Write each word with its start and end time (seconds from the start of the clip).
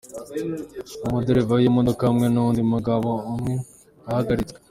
Umudereva 1.05 1.51
w'iyo 1.57 1.71
modoka 1.77 2.01
hamwe 2.09 2.25
n'uwundi 2.29 2.61
mugabo 2.73 3.09
umwe 3.31 3.53
bahagaritswe. 4.05 4.57